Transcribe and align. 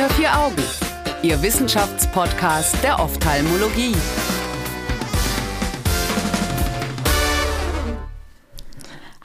Unter 0.00 0.14
vier 0.14 0.34
Augen, 0.34 0.62
Ihr 1.22 1.42
Wissenschaftspodcast 1.42 2.82
der 2.82 3.00
Ophthalmologie. 3.00 3.94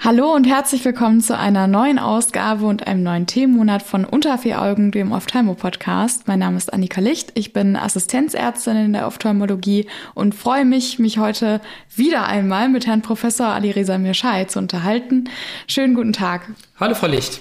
Hallo 0.04 0.34
und 0.34 0.44
herzlich 0.44 0.84
willkommen 0.84 1.22
zu 1.22 1.38
einer 1.38 1.68
neuen 1.68 1.98
Ausgabe 1.98 2.66
und 2.66 2.88
einem 2.88 3.04
neuen 3.04 3.26
Themenmonat 3.26 3.84
von 3.84 4.04
Unter 4.04 4.38
vier 4.38 4.62
Augen, 4.62 4.92
dem 4.92 5.14
Ophthalmo-Podcast. 5.14 6.28
Mein 6.28 6.40
Name 6.40 6.58
ist 6.58 6.74
Annika 6.74 7.00
Licht, 7.00 7.32
ich 7.36 7.54
bin 7.54 7.78
Assistenzärztin 7.78 8.76
in 8.76 8.92
der 8.92 9.08
Ophthalmologie 9.08 9.88
und 10.14 10.36
freue 10.36 10.66
mich, 10.66 11.00
mich 11.00 11.20
heute 11.20 11.62
wieder 11.96 12.28
einmal 12.28 12.68
mit 12.68 12.86
Herrn 12.86 13.02
Professor 13.02 13.48
Ali 13.48 13.72
Reza 13.72 13.98
Mirschai 13.98 14.44
zu 14.44 14.60
unterhalten. 14.60 15.30
Schönen 15.68 15.96
guten 15.96 16.12
Tag. 16.12 16.52
Hallo, 16.78 16.96
Frau 16.96 17.08
Licht. 17.08 17.40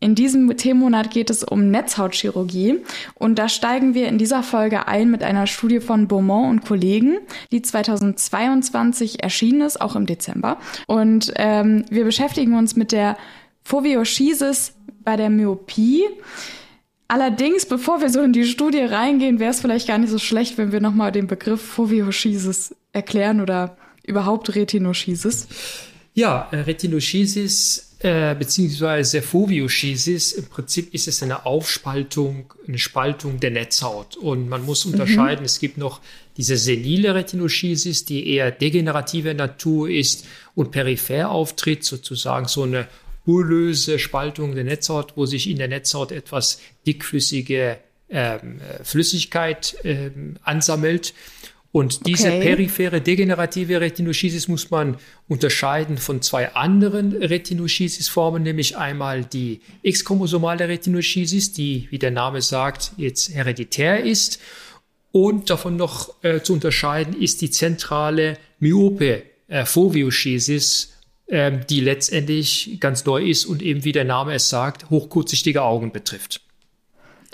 In 0.00 0.14
diesem 0.14 0.56
Themenmonat 0.56 1.10
geht 1.10 1.28
es 1.28 1.42
um 1.42 1.70
Netzhautchirurgie 1.70 2.76
und 3.14 3.38
da 3.38 3.48
steigen 3.48 3.94
wir 3.94 4.06
in 4.06 4.16
dieser 4.16 4.44
Folge 4.44 4.86
ein 4.86 5.10
mit 5.10 5.24
einer 5.24 5.48
Studie 5.48 5.80
von 5.80 6.06
Beaumont 6.06 6.50
und 6.50 6.64
Kollegen, 6.64 7.18
die 7.50 7.62
2022 7.62 9.22
erschienen 9.22 9.62
ist, 9.62 9.80
auch 9.80 9.96
im 9.96 10.06
Dezember. 10.06 10.58
Und 10.86 11.32
ähm, 11.34 11.84
wir 11.90 12.04
beschäftigen 12.04 12.56
uns 12.56 12.76
mit 12.76 12.92
der 12.92 13.16
Foveoschisis 13.64 14.74
bei 15.02 15.16
der 15.16 15.30
Myopie. 15.30 16.04
Allerdings, 17.08 17.66
bevor 17.66 18.00
wir 18.00 18.10
so 18.10 18.20
in 18.20 18.32
die 18.32 18.44
Studie 18.44 18.80
reingehen, 18.80 19.40
wäre 19.40 19.50
es 19.50 19.60
vielleicht 19.60 19.88
gar 19.88 19.98
nicht 19.98 20.10
so 20.10 20.18
schlecht, 20.18 20.58
wenn 20.58 20.70
wir 20.70 20.80
nochmal 20.80 21.10
den 21.10 21.26
Begriff 21.26 21.60
Foveoschisis 21.60 22.76
erklären 22.92 23.40
oder 23.40 23.76
überhaupt 24.06 24.54
Retinoschisis. 24.54 25.48
Ja, 26.14 26.48
äh, 26.52 26.56
Retinoschisis 26.56 27.87
äh, 28.00 28.36
beziehungsweise 28.36 29.22
Foveoschisis, 29.22 30.30
im 30.32 30.44
Prinzip 30.46 30.94
ist 30.94 31.08
es 31.08 31.20
eine 31.22 31.46
Aufspaltung, 31.46 32.54
eine 32.66 32.78
Spaltung 32.78 33.40
der 33.40 33.50
Netzhaut. 33.50 34.16
Und 34.16 34.48
man 34.48 34.64
muss 34.64 34.86
unterscheiden, 34.86 35.40
mhm. 35.40 35.46
es 35.46 35.58
gibt 35.58 35.78
noch 35.78 36.00
diese 36.36 36.56
senile 36.56 37.16
Retinoschisis, 37.16 38.04
die 38.04 38.30
eher 38.30 38.52
degenerative 38.52 39.34
Natur 39.34 39.90
ist 39.90 40.26
und 40.54 40.70
peripher 40.70 41.30
auftritt, 41.30 41.82
sozusagen 41.82 42.46
so 42.46 42.62
eine 42.62 42.86
bullöse 43.24 43.98
Spaltung 43.98 44.54
der 44.54 44.64
Netzhaut, 44.64 45.14
wo 45.16 45.26
sich 45.26 45.50
in 45.50 45.58
der 45.58 45.68
Netzhaut 45.68 46.12
etwas 46.12 46.60
dickflüssige 46.86 47.78
ähm, 48.10 48.60
Flüssigkeit 48.84 49.76
ähm, 49.82 50.36
ansammelt. 50.42 51.14
Und 51.70 52.06
diese 52.06 52.28
okay. 52.28 52.40
periphere 52.40 53.00
degenerative 53.00 53.80
Retinoschisis 53.80 54.48
muss 54.48 54.70
man 54.70 54.96
unterscheiden 55.28 55.98
von 55.98 56.22
zwei 56.22 56.54
anderen 56.54 57.12
Retinoschisis-Formen, 57.12 58.42
nämlich 58.42 58.78
einmal 58.78 59.24
die 59.24 59.60
X-chromosomale 59.82 60.66
Retinoschisis, 60.66 61.52
die, 61.52 61.86
wie 61.90 61.98
der 61.98 62.10
Name 62.10 62.40
sagt, 62.40 62.92
jetzt 62.96 63.34
hereditär 63.34 64.02
ist. 64.02 64.40
Und 65.12 65.50
davon 65.50 65.76
noch 65.76 66.14
äh, 66.22 66.40
zu 66.40 66.54
unterscheiden 66.54 67.20
ist 67.20 67.42
die 67.42 67.50
zentrale 67.50 68.38
myope 68.60 69.24
äh, 69.48 69.66
Foveoschisis, 69.66 70.94
äh, 71.26 71.52
die 71.68 71.80
letztendlich 71.80 72.78
ganz 72.80 73.04
neu 73.04 73.24
ist 73.24 73.44
und 73.44 73.62
eben, 73.62 73.84
wie 73.84 73.92
der 73.92 74.04
Name 74.04 74.34
es 74.34 74.48
sagt, 74.48 74.88
hochkurzsichtige 74.88 75.62
Augen 75.62 75.92
betrifft. 75.92 76.40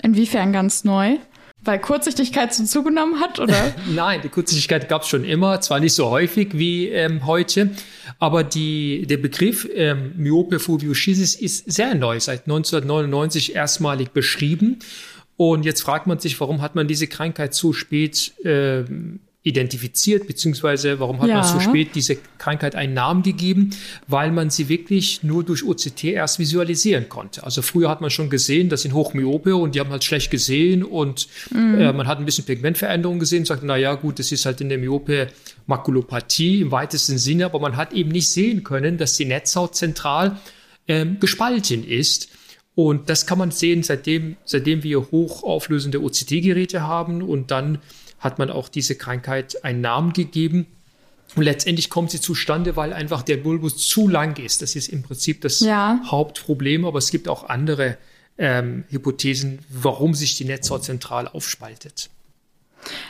Inwiefern 0.01 0.51
ganz 0.51 0.83
neu? 0.83 1.17
Weil 1.65 1.79
Kurzsichtigkeit 1.79 2.53
so 2.53 2.63
zugenommen 2.63 3.19
hat, 3.19 3.39
oder? 3.39 3.73
Nein, 3.93 4.21
die 4.23 4.29
Kurzsichtigkeit 4.29 4.87
gab 4.87 5.01
es 5.01 5.07
schon 5.07 5.25
immer, 5.25 5.59
zwar 5.61 5.79
nicht 5.79 5.93
so 5.93 6.09
häufig 6.09 6.49
wie 6.53 6.89
ähm, 6.89 7.25
heute, 7.25 7.71
aber 8.19 8.43
die, 8.43 9.05
der 9.07 9.17
Begriff 9.17 9.67
ähm, 9.73 10.13
Myope 10.15 10.59
Foveoschisis 10.59 11.35
ist 11.35 11.71
sehr 11.71 11.95
neu, 11.95 12.19
seit 12.19 12.41
1999 12.41 13.55
erstmalig 13.55 14.11
beschrieben. 14.11 14.79
Und 15.37 15.65
jetzt 15.65 15.81
fragt 15.81 16.07
man 16.07 16.19
sich, 16.19 16.39
warum 16.39 16.61
hat 16.61 16.75
man 16.75 16.87
diese 16.87 17.07
Krankheit 17.07 17.53
so 17.53 17.73
spät 17.73 18.33
ähm, 18.45 19.19
identifiziert, 19.45 20.25
beziehungsweise 20.25 20.99
warum 20.99 21.21
hat 21.21 21.29
ja. 21.29 21.35
man 21.35 21.43
so 21.43 21.59
spät 21.59 21.93
diese 21.93 22.17
Krankheit 22.39 22.73
einen 22.75 22.95
Namen 22.95 23.21
gegeben? 23.21 23.69
Weil 24.07 24.31
man 24.31 24.49
sie 24.49 24.69
wirklich 24.69 25.21
nur 25.21 25.43
durch 25.43 25.63
OCT 25.63 26.03
erst 26.05 26.39
visualisieren 26.39 27.09
konnte. 27.09 27.43
Also 27.43 27.61
früher 27.61 27.87
hat 27.87 28.01
man 28.01 28.09
schon 28.09 28.31
gesehen, 28.31 28.69
das 28.69 28.81
sind 28.81 28.95
Hochmyope 28.95 29.55
und 29.55 29.75
die 29.75 29.79
haben 29.79 29.91
halt 29.91 30.03
schlecht 30.03 30.31
gesehen 30.31 30.83
und 30.83 31.27
mhm. 31.51 31.79
äh, 31.79 31.93
man 31.93 32.07
hat 32.07 32.17
ein 32.17 32.25
bisschen 32.25 32.43
Pigmentveränderungen 32.43 33.19
gesehen 33.19 33.39
und 33.41 33.45
sagt, 33.45 33.61
na 33.63 33.77
ja, 33.77 33.93
gut, 33.93 34.17
das 34.17 34.31
ist 34.31 34.47
halt 34.47 34.61
in 34.61 34.69
der 34.69 34.79
Myope 34.79 35.27
Makulopathie 35.67 36.61
im 36.61 36.71
weitesten 36.71 37.19
Sinne, 37.19 37.45
aber 37.45 37.59
man 37.59 37.77
hat 37.77 37.93
eben 37.93 38.09
nicht 38.09 38.31
sehen 38.31 38.63
können, 38.63 38.97
dass 38.97 39.15
die 39.15 39.25
Netzhaut 39.25 39.75
zentral 39.75 40.39
ähm, 40.87 41.19
gespalten 41.19 41.87
ist. 41.87 42.29
Und 42.73 43.09
das 43.09 43.27
kann 43.27 43.37
man 43.37 43.51
sehen, 43.51 43.83
seitdem, 43.83 44.37
seitdem 44.43 44.81
wir 44.83 45.11
hochauflösende 45.11 46.01
OCT-Geräte 46.01 46.81
haben 46.81 47.21
und 47.21 47.51
dann 47.51 47.77
hat 48.25 48.39
man 48.39 48.49
auch 48.49 48.67
diese 48.67 48.95
Krankheit 48.95 49.63
einen 49.63 49.79
Namen 49.79 50.11
gegeben. 50.11 50.65
Und 51.35 51.43
letztendlich 51.43 51.89
kommt 51.89 52.11
sie 52.11 52.19
zustande, 52.19 52.75
weil 52.75 52.91
einfach 52.91 53.21
der 53.21 53.37
Bulbus 53.37 53.87
zu 53.87 54.07
lang 54.07 54.37
ist. 54.37 54.61
Das 54.61 54.75
ist 54.75 54.89
im 54.89 55.03
Prinzip 55.03 55.41
das 55.41 55.61
ja. 55.61 55.99
Hauptproblem, 56.05 56.85
aber 56.85 56.99
es 56.99 57.11
gibt 57.11 57.27
auch 57.29 57.47
andere 57.47 57.97
ähm, 58.37 58.83
Hypothesen, 58.89 59.59
warum 59.69 60.13
sich 60.13 60.35
die 60.35 60.45
Netzhaut 60.45 60.83
zentral 60.83 61.27
aufspaltet. 61.27 62.09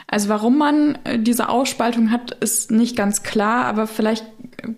Also 0.07 0.29
warum 0.29 0.57
man 0.57 0.97
äh, 1.03 1.19
diese 1.19 1.49
Ausspaltung 1.49 2.11
hat, 2.11 2.31
ist 2.31 2.71
nicht 2.71 2.95
ganz 2.95 3.23
klar, 3.23 3.65
aber 3.65 3.87
vielleicht 3.87 4.25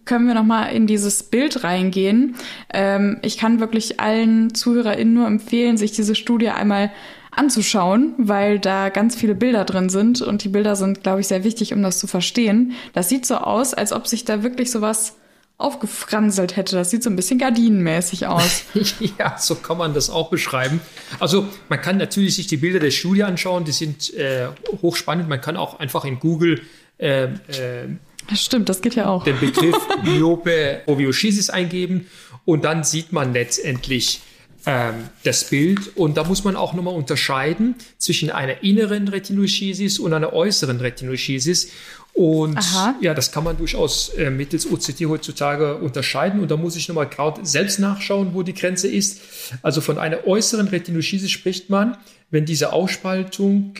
können 0.06 0.28
wir 0.28 0.34
noch 0.34 0.44
mal 0.44 0.66
in 0.68 0.88
dieses 0.88 1.24
Bild 1.24 1.64
reingehen. 1.64 2.36
Ähm, 2.74 3.20
ich 3.22 3.38
kann 3.38 3.60
wirklich 3.60 4.00
allen 4.00 4.56
ZuhörerInnen 4.56 5.14
nur 5.14 5.28
empfehlen, 5.28 5.78
sich 5.78 5.92
diese 5.92 6.16
Studie 6.16 6.50
einmal 6.50 6.92
anzuschauen, 7.38 8.14
weil 8.18 8.60
da 8.60 8.90
ganz 8.90 9.16
viele 9.16 9.36
Bilder 9.36 9.66
drin 9.66 9.90
sind 9.90 10.22
und 10.22 10.44
die 10.44 10.50
Bilder 10.50 10.76
sind, 10.76 11.04
glaube 11.04 11.22
ich, 11.22 11.28
sehr 11.28 11.44
wichtig, 11.44 11.74
um 11.74 11.82
das 11.82 12.00
zu 12.00 12.08
verstehen. 12.08 12.74
Das 12.94 13.10
sieht 13.10 13.26
so 13.26 13.36
aus, 13.36 13.74
als 13.74 13.94
ob 13.94 14.08
sich 14.08 14.26
da 14.26 14.44
wirklich 14.44 14.72
sowas 14.72 15.16
aufgefranselt 15.58 16.56
hätte. 16.56 16.76
Das 16.76 16.92
sieht 16.92 17.04
so 17.04 17.10
ein 17.10 17.16
bisschen 17.16 17.40
gardinenmäßig 17.40 18.28
aus. 18.28 18.64
ja, 19.18 19.38
so 19.40 19.56
kann 19.56 19.78
man 19.78 19.94
das 19.94 20.10
auch 20.10 20.30
beschreiben. 20.30 20.82
Also 21.20 21.48
man 21.70 21.82
kann 21.82 21.98
natürlich 21.98 22.36
sich 22.36 22.48
die 22.48 22.58
Bilder 22.58 22.80
der 22.80 22.92
Studie 22.92 23.24
anschauen, 23.24 23.66
die 23.66 23.72
sind 23.72 24.14
äh, 24.14 24.48
hochspannend. 24.82 25.28
Man 25.28 25.42
kann 25.42 25.58
auch 25.58 25.80
einfach 25.80 26.06
in 26.06 26.20
Google 26.20 26.62
äh, 27.00 27.24
äh, 27.24 27.88
das 28.30 28.44
stimmt, 28.44 28.68
das 28.68 28.82
geht 28.82 28.96
ja 28.96 29.08
auch. 29.08 29.24
Den 29.24 29.40
Begriff 29.40 29.76
Myope 30.04 30.82
Ovioschisis 30.86 31.50
eingeben 31.50 32.08
und 32.46 32.66
dann 32.66 32.84
sieht 32.84 33.14
man 33.14 33.34
letztendlich 33.34 34.22
ähm, 34.68 35.10
das 35.24 35.46
Bild. 35.46 35.96
Und 35.96 36.18
da 36.18 36.26
muss 36.26 36.44
man 36.44 36.58
auch 36.58 36.74
nochmal 36.74 36.94
unterscheiden 36.94 37.76
zwischen 37.98 38.30
einer 38.30 38.64
inneren 38.64 39.08
Retinoschisis 39.08 39.98
und 39.98 40.14
einer 40.14 40.34
äußeren 40.34 40.80
Retinoschisis. 40.82 41.72
Und 42.14 42.58
Aha. 42.58 42.96
ja, 43.00 43.14
das 43.14 43.32
kann 43.32 43.46
man 43.46 43.58
durchaus 43.58 44.10
äh, 44.10 44.30
mittels 44.30 44.70
OCT 44.70 45.06
heutzutage 45.06 45.78
unterscheiden. 45.78 46.42
Und 46.42 46.52
da 46.52 46.58
muss 46.58 46.76
ich 46.76 46.90
nochmal 46.90 47.08
gerade 47.08 47.46
selbst 47.46 47.80
nachschauen, 47.80 48.34
wo 48.34 48.44
die 48.44 48.54
Grenze 48.54 48.90
ist. 48.90 49.22
Also 49.62 49.80
von 49.80 49.98
einer 49.98 50.28
äußeren 50.28 50.68
Retinoschisis 50.68 51.32
spricht 51.32 51.70
man, 51.70 51.98
wenn 52.30 52.44
diese 52.44 52.74
Ausspaltung 52.74 53.76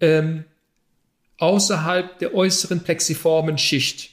ähm, 0.00 0.44
außerhalb 1.38 2.18
der 2.18 2.34
äußeren 2.34 2.80
plexiformen 2.80 3.58
Schicht 3.58 4.10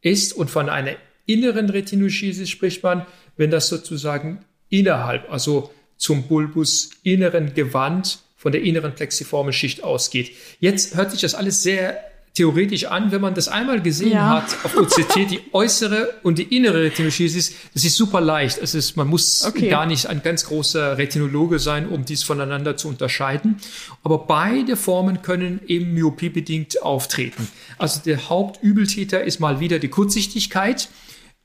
ist. 0.00 0.32
Und 0.32 0.48
von 0.48 0.68
einer 0.68 0.94
inneren 1.26 1.70
Retinoschisis 1.70 2.50
spricht 2.50 2.84
man, 2.84 3.04
wenn 3.36 3.50
das 3.50 3.68
sozusagen 3.68 4.44
innerhalb, 4.72 5.30
also 5.30 5.70
zum 5.96 6.24
Bulbus 6.24 6.90
inneren 7.04 7.54
Gewand 7.54 8.18
von 8.36 8.50
der 8.50 8.62
inneren 8.62 8.94
plexiformen 8.94 9.52
Schicht 9.52 9.84
ausgeht. 9.84 10.32
Jetzt 10.58 10.96
hört 10.96 11.12
sich 11.12 11.20
das 11.20 11.36
alles 11.36 11.62
sehr 11.62 12.00
theoretisch 12.34 12.86
an, 12.86 13.12
wenn 13.12 13.20
man 13.20 13.34
das 13.34 13.48
einmal 13.48 13.82
gesehen 13.82 14.12
ja. 14.12 14.42
hat 14.42 14.56
auf 14.64 14.76
OCT, 14.76 15.30
die 15.30 15.40
äußere 15.52 16.14
und 16.22 16.38
die 16.38 16.56
innere 16.56 16.82
Retinoschisis, 16.82 17.54
das 17.74 17.84
ist 17.84 17.96
super 17.96 18.20
leicht. 18.20 18.58
Es 18.58 18.74
ist, 18.74 18.96
man 18.96 19.06
muss 19.06 19.44
okay. 19.44 19.68
gar 19.68 19.84
nicht 19.84 20.06
ein 20.06 20.22
ganz 20.22 20.46
großer 20.46 20.96
Retinologe 20.96 21.58
sein, 21.58 21.86
um 21.86 22.04
dies 22.04 22.22
voneinander 22.22 22.76
zu 22.76 22.88
unterscheiden. 22.88 23.58
Aber 24.02 24.18
beide 24.26 24.76
Formen 24.76 25.20
können 25.20 25.60
eben 25.66 25.92
myopiebedingt 25.92 26.82
auftreten. 26.82 27.46
Also 27.76 28.00
der 28.00 28.30
Hauptübeltäter 28.30 29.22
ist 29.22 29.38
mal 29.38 29.60
wieder 29.60 29.78
die 29.78 29.88
Kurzsichtigkeit. 29.88 30.88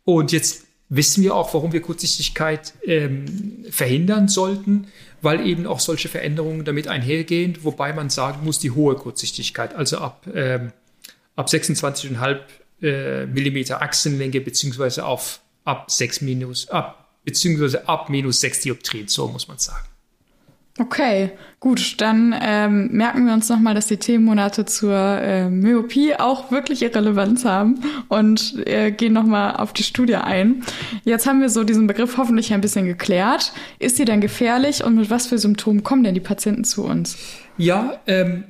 Und 0.05 0.31
jetzt 0.31 0.66
wissen 0.89 1.23
wir 1.23 1.35
auch, 1.35 1.53
warum 1.53 1.73
wir 1.73 1.81
Kurzsichtigkeit 1.81 2.73
ähm, 2.83 3.65
verhindern 3.69 4.27
sollten, 4.27 4.87
weil 5.21 5.45
eben 5.45 5.67
auch 5.67 5.79
solche 5.79 6.07
Veränderungen 6.07 6.63
damit 6.63 6.87
einhergehen, 6.87 7.57
wobei 7.63 7.93
man 7.93 8.09
sagen 8.09 8.43
muss, 8.43 8.59
die 8.59 8.71
hohe 8.71 8.95
Kurzsichtigkeit, 8.95 9.75
also 9.75 9.97
ab, 9.97 10.27
ähm, 10.33 10.71
ab 11.35 11.47
26,5 11.47 12.39
äh, 12.81 13.25
Millimeter 13.25 13.81
Achsenlänge 13.81 14.39
beziehungsweise 14.41 15.05
auf 15.05 15.41
ab 15.65 15.91
6 15.91 16.21
minus, 16.21 16.69
ab, 16.69 17.09
beziehungsweise 17.25 17.87
ab 17.89 18.09
minus 18.09 18.39
6 18.41 18.61
Dioptrien, 18.61 19.07
so 19.07 19.27
muss 19.27 19.47
man 19.47 19.57
sagen. 19.57 19.85
Okay, 20.79 21.31
gut, 21.59 21.99
dann 22.01 22.35
ähm, 22.39 22.89
merken 22.91 23.25
wir 23.25 23.33
uns 23.33 23.49
nochmal, 23.49 23.73
dass 23.73 23.87
die 23.87 23.97
Themenmonate 23.97 24.65
zur 24.65 24.93
äh, 24.95 25.49
Myopie 25.49 26.15
auch 26.15 26.51
wirklich 26.51 26.83
Relevanz 26.83 27.45
haben 27.45 27.79
und 28.09 28.67
äh, 28.67 28.91
gehen 28.91 29.13
nochmal 29.13 29.55
auf 29.55 29.73
die 29.73 29.81
Studie 29.81 30.15
ein. 30.15 30.63
Jetzt 31.03 31.25
haben 31.25 31.41
wir 31.41 31.49
so 31.49 31.63
diesen 31.63 31.87
Begriff 31.87 32.17
hoffentlich 32.17 32.53
ein 32.53 32.61
bisschen 32.61 32.85
geklärt. 32.85 33.53
Ist 33.79 33.97
sie 33.97 34.05
denn 34.05 34.21
gefährlich 34.21 34.83
und 34.83 34.95
mit 34.95 35.09
was 35.09 35.25
für 35.25 35.39
Symptomen 35.39 35.81
kommen 35.81 36.03
denn 36.03 36.13
die 36.13 36.19
Patienten 36.19 36.63
zu 36.63 36.83
uns? 36.83 37.17
Ja, 37.57 37.99
ähm, 38.05 38.43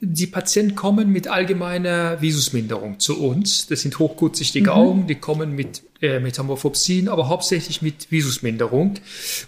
die 0.00 0.26
Patienten 0.26 0.74
kommen 0.74 1.10
mit 1.10 1.26
allgemeiner 1.26 2.20
Visusminderung 2.20 3.00
zu 3.00 3.18
uns. 3.18 3.66
Das 3.66 3.80
sind 3.80 3.98
hochkurzsichtige 3.98 4.70
mhm. 4.70 4.76
Augen, 4.76 5.06
die 5.06 5.14
kommen 5.14 5.54
mit 5.54 5.82
äh, 6.02 6.20
Metamorphopsien, 6.20 7.08
aber 7.08 7.28
hauptsächlich 7.28 7.80
mit 7.80 8.10
Visusminderung. 8.10 8.94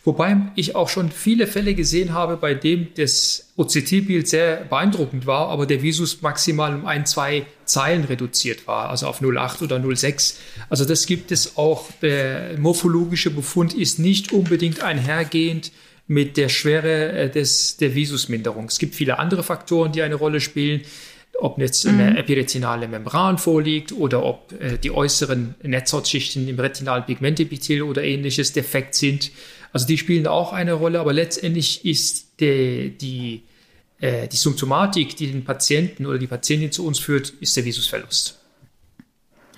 Wobei 0.04 0.38
ich 0.54 0.74
auch 0.74 0.88
schon 0.88 1.10
viele 1.10 1.46
Fälle 1.46 1.74
gesehen 1.74 2.14
habe, 2.14 2.38
bei 2.38 2.54
dem 2.54 2.88
das 2.96 3.48
OCT-Bild 3.56 4.26
sehr 4.26 4.64
beeindruckend 4.64 5.26
war, 5.26 5.48
aber 5.48 5.66
der 5.66 5.82
Visus 5.82 6.22
maximal 6.22 6.74
um 6.74 6.86
ein, 6.86 7.04
zwei 7.04 7.44
Zeilen 7.66 8.04
reduziert 8.04 8.66
war, 8.66 8.88
also 8.88 9.06
auf 9.06 9.20
0,8 9.20 9.64
oder 9.64 9.76
0,6. 9.76 10.36
Also 10.70 10.86
das 10.86 11.04
gibt 11.04 11.30
es 11.30 11.58
auch. 11.58 11.90
Der 12.00 12.58
morphologische 12.58 13.30
Befund 13.30 13.74
ist 13.74 13.98
nicht 13.98 14.32
unbedingt 14.32 14.82
einhergehend 14.82 15.72
mit 16.08 16.36
der 16.36 16.48
Schwere 16.48 17.12
äh, 17.12 17.30
des, 17.30 17.76
der 17.76 17.94
Visusminderung. 17.94 18.64
Es 18.64 18.78
gibt 18.78 18.94
viele 18.94 19.18
andere 19.18 19.44
Faktoren, 19.44 19.92
die 19.92 20.02
eine 20.02 20.16
Rolle 20.16 20.40
spielen, 20.40 20.80
ob 21.38 21.58
jetzt 21.58 21.86
eine 21.86 22.10
mhm. 22.10 22.16
epiretinale 22.16 22.88
Membran 22.88 23.38
vorliegt 23.38 23.92
oder 23.92 24.24
ob 24.24 24.52
äh, 24.60 24.78
die 24.78 24.90
äußeren 24.90 25.54
Netzhautschichten 25.62 26.48
im 26.48 26.58
retinalen 26.58 27.04
Pigmentepithel 27.04 27.82
oder 27.82 28.02
ähnliches 28.02 28.52
defekt 28.52 28.94
sind. 28.94 29.30
Also 29.72 29.86
die 29.86 29.98
spielen 29.98 30.26
auch 30.26 30.52
eine 30.52 30.72
Rolle, 30.72 30.98
aber 30.98 31.12
letztendlich 31.12 31.84
ist 31.84 32.40
die, 32.40 32.96
die, 32.98 33.42
äh, 34.00 34.26
die 34.26 34.36
Symptomatik, 34.36 35.14
die 35.14 35.30
den 35.30 35.44
Patienten 35.44 36.06
oder 36.06 36.18
die 36.18 36.26
Patientin 36.26 36.72
zu 36.72 36.86
uns 36.86 36.98
führt, 36.98 37.30
ist 37.40 37.56
der 37.56 37.64
Visusverlust. 37.64 38.38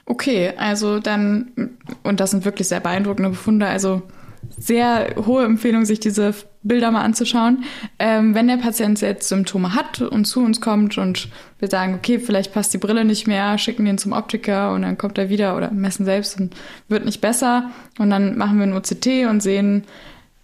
Okay, 0.05 0.53
also 0.57 0.99
dann, 0.99 1.79
und 2.03 2.19
das 2.19 2.33
sind 2.33 2.45
wirklich 2.45 2.67
sehr 2.67 2.81
beeindruckende 2.81 3.31
Befunde, 3.31 3.67
also 3.67 4.03
sehr 4.49 5.15
hohe 5.27 5.45
Empfehlung, 5.45 5.85
sich 5.85 6.01
diese 6.01 6.35
Bilder 6.63 6.91
mal 6.91 7.03
anzuschauen. 7.03 7.65
Ähm, 7.99 8.35
wenn 8.35 8.49
der 8.49 8.57
Patient 8.57 9.01
jetzt 9.01 9.29
Symptome 9.29 9.75
hat 9.75 10.01
und 10.03 10.27
zu 10.27 10.43
uns 10.43 10.61
kommt 10.61 10.99
und 10.99 11.29
wir 11.59 11.69
sagen, 11.69 11.95
okay, 11.95 12.19
vielleicht 12.19 12.53
passt 12.53 12.75
die 12.75 12.79
Brille 12.79 13.05
nicht 13.05 13.27
mehr, 13.27 13.57
schicken 13.57 13.87
den 13.87 13.99
zum 13.99 14.13
Optiker 14.13 14.73
und 14.73 14.83
dann 14.83 14.99
kommt 14.99 15.17
er 15.19 15.31
wieder 15.31 15.57
oder 15.57 15.71
messen 15.71 16.05
selbst 16.05 16.39
und 16.39 16.55
wird 16.89 17.05
nicht 17.05 17.21
besser 17.21 17.71
und 17.99 18.11
dann 18.11 18.37
machen 18.37 18.59
wir 18.59 18.67
ein 18.67 18.75
OCT 18.75 19.29
und 19.29 19.43
sehen, 19.43 19.85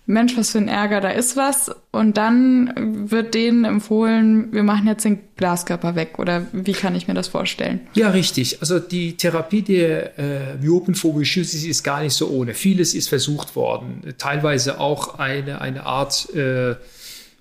Mensch, 0.06 0.36
was 0.36 0.52
für 0.52 0.58
ein 0.58 0.68
Ärger, 0.68 1.00
da 1.00 1.10
ist 1.10 1.36
was. 1.36 1.70
Und 1.90 2.16
dann 2.16 3.10
wird 3.10 3.34
denen 3.34 3.64
empfohlen, 3.64 4.52
wir 4.52 4.62
machen 4.62 4.86
jetzt 4.86 5.04
den 5.04 5.18
Glaskörper 5.36 5.96
weg. 5.96 6.18
Oder 6.18 6.46
wie 6.52 6.72
kann 6.72 6.94
ich 6.94 7.08
mir 7.08 7.14
das 7.14 7.26
vorstellen? 7.26 7.80
Ja, 7.94 8.10
richtig. 8.10 8.58
Also 8.60 8.78
die 8.78 9.16
Therapie 9.16 9.62
der 9.62 10.18
äh, 10.18 10.54
Myopenphobioschüsse 10.60 11.68
ist 11.68 11.82
gar 11.82 12.02
nicht 12.02 12.14
so 12.14 12.28
ohne. 12.28 12.54
Vieles 12.54 12.94
ist 12.94 13.08
versucht 13.08 13.56
worden. 13.56 14.14
Teilweise 14.16 14.78
auch 14.78 15.18
eine, 15.18 15.60
eine 15.60 15.84
Art 15.84 16.32
äh, 16.34 16.76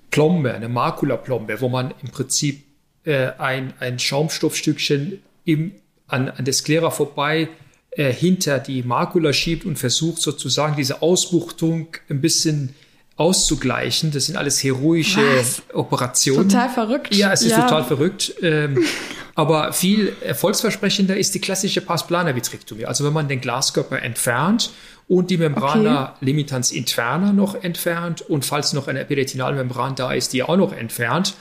Plombe, 0.09 0.53
eine 0.53 0.68
Makulaplombe, 0.68 1.61
wo 1.61 1.69
man 1.69 1.94
im 2.01 2.09
Prinzip 2.09 2.63
äh, 3.03 3.31
ein, 3.38 3.73
ein 3.79 4.00
Schaumstoffstückchen 4.00 5.21
im, 5.44 5.71
an, 6.07 6.29
an 6.29 6.45
der 6.45 6.53
Sklera 6.53 6.89
vorbei 6.89 7.50
äh, 7.95 8.12
hinter 8.12 8.59
die 8.59 8.83
Makula 8.83 9.31
schiebt 9.33 9.65
und 9.65 9.77
versucht 9.77 10.21
sozusagen 10.21 10.75
diese 10.75 11.01
Ausbuchtung 11.01 11.88
ein 12.09 12.21
bisschen 12.21 12.75
auszugleichen. 13.15 14.12
Das 14.12 14.25
sind 14.25 14.36
alles 14.36 14.62
heroische 14.63 15.21
Was? 15.38 15.62
Operationen. 15.74 16.50
Total 16.50 16.69
verrückt. 16.69 17.15
Ja, 17.15 17.31
es 17.31 17.42
ist 17.42 17.51
ja. 17.51 17.62
total 17.62 17.86
verrückt. 17.86 18.33
Ähm, 18.42 18.83
aber 19.36 19.71
viel 19.71 20.13
erfolgsversprechender 20.21 21.15
ist 21.15 21.33
die 21.36 21.39
klassische 21.39 21.81
Pasplana-Vitrektomie. 21.81 22.86
Also 22.86 23.06
wenn 23.06 23.13
man 23.13 23.30
den 23.30 23.39
Glaskörper 23.39 24.01
entfernt 24.01 24.71
und 25.07 25.30
die 25.30 25.38
Membrana 25.38 26.15
okay. 26.15 26.25
limitans 26.25 26.71
interna 26.71 27.31
noch 27.31 27.56
entfernt 27.63 28.21
und 28.21 28.44
falls 28.44 28.74
noch 28.74 28.88
eine 28.89 29.01
Epiretinalmembran 29.01 29.95
da 29.95 30.12
ist, 30.12 30.33
die 30.33 30.44
auch 30.44 30.57
noch 30.57 30.74
entfernt. 30.74 31.36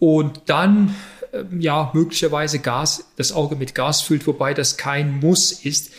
Und 0.00 0.42
dann 0.46 0.94
ähm, 1.34 1.60
ja, 1.60 1.90
möglicherweise 1.94 2.60
Gas, 2.60 3.06
das 3.16 3.32
Auge 3.32 3.56
mit 3.56 3.74
Gas 3.74 4.02
füllt, 4.02 4.26
wobei 4.26 4.52
das 4.54 4.76
kein 4.76 5.18
Muss 5.18 5.52
ist. 5.52 5.92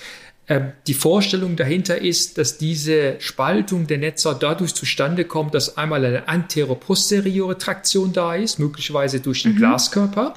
Ähm, 0.47 0.71
die 0.87 0.93
Vorstellung 0.93 1.55
dahinter 1.55 1.99
ist, 1.99 2.37
dass 2.37 2.57
diese 2.57 3.15
Spaltung 3.19 3.87
der 3.87 3.97
Netzhaut 3.97 4.43
dadurch 4.43 4.75
zustande 4.75 5.25
kommt, 5.25 5.55
dass 5.55 5.77
einmal 5.77 6.05
eine 6.05 6.27
anteroposteriore 6.27 7.57
Traktion 7.57 8.13
da 8.13 8.35
ist, 8.35 8.59
möglicherweise 8.59 9.19
durch 9.19 9.41
den 9.43 9.53
mhm. 9.53 9.57
Glaskörper. 9.57 10.35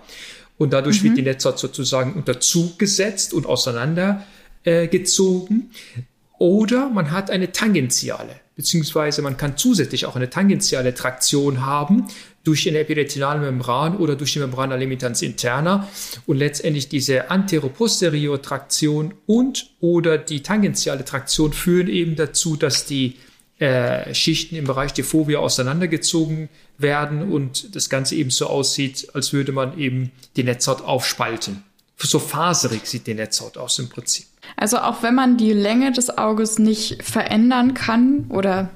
Und 0.56 0.72
dadurch 0.72 1.02
mhm. 1.02 1.08
wird 1.08 1.18
die 1.18 1.22
Netzhaut 1.22 1.58
sozusagen 1.58 2.14
unter 2.14 2.40
Zug 2.40 2.78
gesetzt 2.78 3.34
und 3.34 3.44
auseinandergezogen. 3.46 5.70
Äh, 5.96 6.02
Oder 6.38 6.88
man 6.88 7.10
hat 7.10 7.30
eine 7.30 7.52
tangentiale, 7.52 8.40
beziehungsweise 8.56 9.20
man 9.22 9.36
kann 9.36 9.56
zusätzlich 9.56 10.06
auch 10.06 10.16
eine 10.16 10.30
tangentiale 10.30 10.94
Traktion 10.94 11.66
haben 11.66 12.06
durch 12.48 12.66
eine 12.66 12.78
epiretinale 12.78 13.40
Membran 13.40 13.98
oder 13.98 14.16
durch 14.16 14.32
die 14.32 14.38
Membrana 14.38 14.74
limitans 14.74 15.20
interna 15.20 15.86
und 16.26 16.38
letztendlich 16.38 16.88
diese 16.88 17.30
anteroposterior 17.30 18.40
Traktion 18.40 19.12
und 19.26 19.68
oder 19.80 20.16
die 20.16 20.42
tangentiale 20.42 21.04
Traktion 21.04 21.52
führen 21.52 21.88
eben 21.88 22.16
dazu, 22.16 22.56
dass 22.56 22.86
die 22.86 23.16
äh, 23.58 24.14
Schichten 24.14 24.56
im 24.56 24.64
Bereich 24.64 24.94
der 24.94 25.04
Phobie 25.04 25.36
auseinandergezogen 25.36 26.48
werden 26.78 27.30
und 27.30 27.76
das 27.76 27.90
Ganze 27.90 28.14
eben 28.14 28.30
so 28.30 28.46
aussieht, 28.46 29.08
als 29.12 29.34
würde 29.34 29.52
man 29.52 29.78
eben 29.78 30.10
die 30.36 30.42
Netzhaut 30.42 30.80
aufspalten. 30.80 31.64
So 31.98 32.18
faserig 32.18 32.86
sieht 32.86 33.06
die 33.06 33.14
Netzhaut 33.14 33.58
aus 33.58 33.78
im 33.78 33.90
Prinzip. 33.90 34.24
Also 34.56 34.78
auch 34.78 35.02
wenn 35.02 35.14
man 35.14 35.36
die 35.36 35.52
Länge 35.52 35.92
des 35.92 36.16
Auges 36.16 36.58
nicht 36.58 37.02
verändern 37.02 37.74
kann 37.74 38.24
oder 38.30 38.70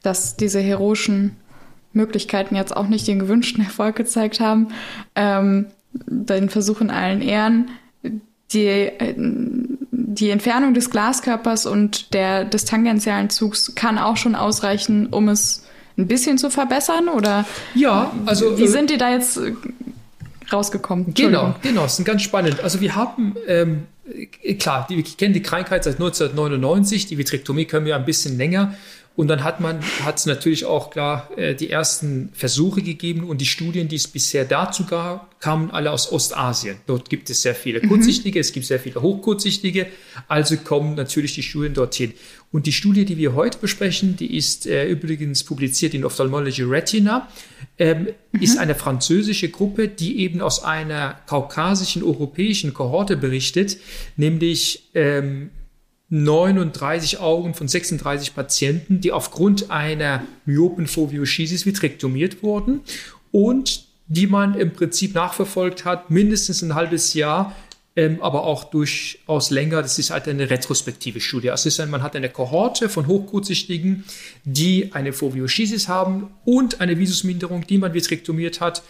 dass 0.00 0.38
diese 0.38 0.60
heroischen 0.60 1.36
Möglichkeiten 1.92 2.54
jetzt 2.54 2.76
auch 2.76 2.88
nicht 2.88 3.06
den 3.06 3.18
gewünschten 3.18 3.64
Erfolg 3.64 3.96
gezeigt 3.96 4.40
haben. 4.40 4.68
Ähm, 5.14 5.66
den 5.92 6.48
Versuch 6.50 6.80
in 6.80 6.90
allen 6.90 7.20
Ehren, 7.20 7.70
die, 8.52 8.90
die 9.90 10.30
Entfernung 10.30 10.74
des 10.74 10.90
Glaskörpers 10.90 11.66
und 11.66 12.14
der, 12.14 12.44
des 12.44 12.64
tangentialen 12.64 13.30
Zugs 13.30 13.74
kann 13.74 13.98
auch 13.98 14.16
schon 14.16 14.34
ausreichen, 14.34 15.08
um 15.08 15.28
es 15.28 15.64
ein 15.98 16.06
bisschen 16.06 16.38
zu 16.38 16.50
verbessern? 16.50 17.08
Oder 17.08 17.44
ja, 17.74 18.12
also 18.26 18.58
wie 18.58 18.68
sind 18.68 18.90
die 18.90 18.98
da 18.98 19.10
jetzt 19.10 19.40
rausgekommen? 20.52 21.14
Genau, 21.14 21.54
genau, 21.62 21.82
das 21.82 21.98
ist 21.98 22.04
ganz 22.04 22.22
spannend. 22.22 22.60
Also 22.60 22.80
wir 22.80 22.96
haben 22.96 23.36
ähm, 23.46 23.82
klar, 24.58 24.86
die, 24.88 24.96
wir 24.96 25.04
kennen 25.04 25.34
die 25.34 25.42
Krankheit 25.42 25.84
seit 25.84 25.94
1999, 25.94 27.06
die 27.06 27.18
Vitrektomie 27.18 27.66
können 27.66 27.86
wir 27.86 27.96
ein 27.96 28.04
bisschen 28.04 28.36
länger. 28.36 28.74
Und 29.20 29.28
dann 29.28 29.44
hat 29.44 29.60
man, 29.60 29.82
hat 30.02 30.16
es 30.16 30.24
natürlich 30.24 30.64
auch 30.64 30.88
klar 30.88 31.28
äh, 31.36 31.54
die 31.54 31.68
ersten 31.68 32.30
Versuche 32.32 32.80
gegeben 32.80 33.24
und 33.24 33.42
die 33.42 33.44
Studien, 33.44 33.86
die 33.86 33.96
es 33.96 34.08
bisher 34.08 34.46
dazu 34.46 34.86
gab, 34.86 35.38
kamen 35.40 35.70
alle 35.70 35.90
aus 35.90 36.10
Ostasien. 36.10 36.78
Dort 36.86 37.10
gibt 37.10 37.28
es 37.28 37.42
sehr 37.42 37.54
viele 37.54 37.82
mhm. 37.82 37.88
Kurzsichtige, 37.88 38.38
mhm. 38.38 38.40
es 38.40 38.52
gibt 38.54 38.64
sehr 38.64 38.80
viele 38.80 39.02
Hochkurzsichtige, 39.02 39.88
also 40.26 40.56
kommen 40.56 40.94
natürlich 40.94 41.34
die 41.34 41.42
Studien 41.42 41.74
dorthin. 41.74 42.14
Und 42.50 42.64
die 42.64 42.72
Studie, 42.72 43.04
die 43.04 43.18
wir 43.18 43.34
heute 43.34 43.58
besprechen, 43.58 44.16
die 44.16 44.38
ist 44.38 44.66
äh, 44.66 44.88
übrigens 44.88 45.44
publiziert 45.44 45.92
in 45.92 46.06
Ophthalmology 46.06 46.62
Retina, 46.62 47.28
ähm, 47.76 48.08
mhm. 48.32 48.40
ist 48.40 48.56
eine 48.56 48.74
französische 48.74 49.50
Gruppe, 49.50 49.88
die 49.88 50.20
eben 50.20 50.40
aus 50.40 50.64
einer 50.64 51.20
kaukasischen 51.26 52.02
europäischen 52.02 52.72
Kohorte 52.72 53.18
berichtet, 53.18 53.76
nämlich 54.16 54.88
ähm, 54.94 55.50
39 56.10 57.20
Augen 57.20 57.54
von 57.54 57.68
36 57.68 58.34
Patienten, 58.34 59.00
die 59.00 59.12
aufgrund 59.12 59.70
einer 59.70 60.24
Myopenphobioschiesis 60.44 61.64
vitrektomiert 61.64 62.42
wurden 62.42 62.80
und 63.30 63.84
die 64.08 64.26
man 64.26 64.54
im 64.58 64.72
Prinzip 64.72 65.14
nachverfolgt 65.14 65.84
hat, 65.84 66.10
mindestens 66.10 66.62
ein 66.62 66.74
halbes 66.74 67.14
Jahr, 67.14 67.54
ähm, 67.94 68.20
aber 68.22 68.42
auch 68.42 68.64
durchaus 68.64 69.50
länger. 69.50 69.82
Das 69.82 70.00
ist 70.00 70.10
halt 70.10 70.26
eine 70.26 70.50
retrospektive 70.50 71.20
Studie. 71.20 71.50
Also 71.50 71.68
ist 71.68 71.78
man 71.88 72.02
hat 72.02 72.16
eine 72.16 72.28
Kohorte 72.28 72.88
von 72.88 73.06
Hochkurzsichtigen, 73.06 74.04
die 74.44 74.92
eine 74.92 75.12
Phobioschiesis 75.12 75.86
haben 75.86 76.30
und 76.44 76.80
eine 76.80 76.98
Visusminderung, 76.98 77.66
die 77.68 77.78
man 77.78 77.94
vitrektomiert 77.94 78.60
hat 78.60 78.82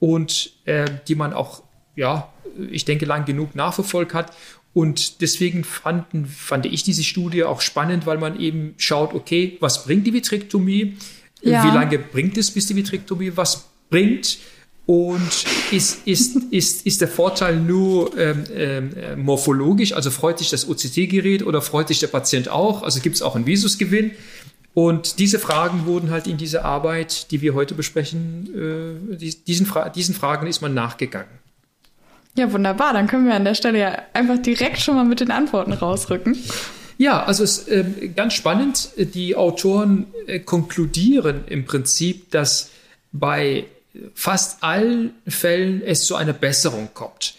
und 0.00 0.50
äh, 0.64 0.86
die 1.06 1.14
man 1.14 1.32
auch, 1.32 1.62
ja, 1.94 2.32
ich 2.70 2.84
denke, 2.84 3.06
lang 3.06 3.24
genug 3.24 3.54
nachverfolgt 3.54 4.12
hat. 4.12 4.32
Und 4.74 5.20
deswegen 5.20 5.62
fanden, 5.62 6.26
fand 6.26 6.66
ich 6.66 6.82
diese 6.82 7.04
Studie 7.04 7.44
auch 7.44 7.60
spannend, 7.60 8.06
weil 8.06 8.18
man 8.18 8.38
eben 8.40 8.74
schaut, 8.76 9.14
okay, 9.14 9.56
was 9.60 9.84
bringt 9.84 10.06
die 10.06 10.12
Vitrektomie? 10.12 10.96
Ja. 11.40 11.64
Wie 11.64 11.74
lange 11.74 11.98
bringt 11.98 12.36
es, 12.36 12.50
bis 12.50 12.66
die 12.66 12.74
Vitrektomie 12.74 13.32
was 13.36 13.68
bringt? 13.88 14.38
Und 14.86 15.46
ist, 15.70 16.06
ist, 16.06 16.36
ist, 16.50 16.84
ist 16.84 17.00
der 17.00 17.08
Vorteil 17.08 17.58
nur 17.58 18.18
ähm, 18.18 18.44
ähm, 18.54 19.22
morphologisch, 19.22 19.94
also 19.94 20.10
freut 20.10 20.38
sich 20.38 20.50
das 20.50 20.68
OCT-Gerät 20.68 21.46
oder 21.46 21.62
freut 21.62 21.88
sich 21.88 22.00
der 22.00 22.08
Patient 22.08 22.50
auch? 22.50 22.82
Also 22.82 23.00
gibt 23.00 23.14
es 23.14 23.22
auch 23.22 23.34
einen 23.34 23.46
Visusgewinn? 23.46 24.10
Und 24.74 25.20
diese 25.20 25.38
Fragen 25.38 25.86
wurden 25.86 26.10
halt 26.10 26.26
in 26.26 26.36
dieser 26.36 26.64
Arbeit, 26.64 27.30
die 27.30 27.40
wir 27.40 27.54
heute 27.54 27.74
besprechen, 27.74 28.98
äh, 29.10 29.16
diesen, 29.46 29.66
Fra 29.66 29.88
diesen 29.88 30.14
Fragen 30.14 30.48
ist 30.48 30.60
man 30.60 30.74
nachgegangen. 30.74 31.43
Ja, 32.36 32.52
wunderbar. 32.52 32.92
Dann 32.92 33.06
können 33.06 33.26
wir 33.26 33.34
an 33.34 33.44
der 33.44 33.54
Stelle 33.54 33.78
ja 33.78 34.02
einfach 34.12 34.38
direkt 34.38 34.80
schon 34.80 34.96
mal 34.96 35.04
mit 35.04 35.20
den 35.20 35.30
Antworten 35.30 35.72
rausrücken. 35.72 36.36
Ja, 36.98 37.24
also 37.24 37.44
es 37.44 37.58
ist 37.58 37.68
äh, 37.68 38.08
ganz 38.14 38.34
spannend. 38.34 38.90
Die 38.96 39.36
Autoren 39.36 40.06
äh, 40.26 40.40
konkludieren 40.40 41.44
im 41.46 41.64
Prinzip, 41.64 42.30
dass 42.30 42.70
bei 43.12 43.64
fast 44.14 44.62
allen 44.62 45.12
Fällen 45.26 45.82
es 45.82 46.06
zu 46.06 46.16
einer 46.16 46.32
Besserung 46.32 46.90
kommt. 46.94 47.34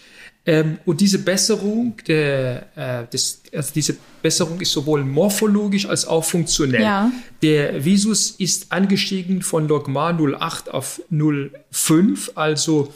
Ähm, 0.48 0.78
und 0.86 1.02
diese 1.02 1.20
Besserung, 1.20 1.98
der, 2.08 2.68
äh, 2.76 3.08
des, 3.12 3.42
also 3.52 3.72
diese 3.74 3.98
Besserung 4.22 4.62
ist 4.62 4.72
sowohl 4.72 5.04
morphologisch 5.04 5.88
als 5.88 6.06
auch 6.06 6.24
funktionell. 6.24 6.82
Ja. 6.82 7.12
Der 7.42 7.84
Visus 7.84 8.32
ist 8.32 8.72
angestiegen 8.72 9.42
von 9.42 9.68
Logma 9.68 10.12
08 10.12 10.70
auf 10.72 11.02
05, 11.10 12.32
also 12.36 12.94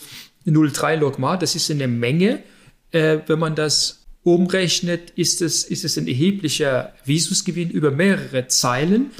03 0.54 0.98
Logma. 0.98 1.38
Das 1.38 1.56
ist 1.56 1.70
eine 1.72 1.88
Menge. 1.88 2.44
Äh, 2.92 3.20
wenn 3.28 3.40
man 3.40 3.56
das 3.56 4.06
umrechnet, 4.24 5.12
ist 5.16 5.42
es, 5.42 5.64
ist 5.64 5.86
es 5.86 5.98
ein 5.98 6.08
erheblicher 6.08 6.94
Visusgewinn 7.06 7.70
über 7.70 7.92
mehrere 7.92 8.48
Zeilen. 8.48 9.12